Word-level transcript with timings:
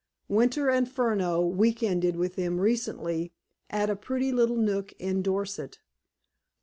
Winter 0.27 0.67
and 0.67 0.89
Furneaux 0.89 1.45
week 1.45 1.83
ended 1.83 2.15
with 2.15 2.35
them 2.35 2.59
recently 2.59 3.33
at 3.69 3.87
a 3.87 3.95
pretty 3.95 4.31
little 4.31 4.57
nook 4.57 4.93
in 4.97 5.21
Dorset. 5.21 5.77